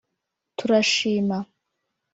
[0.57, 1.37] Turashima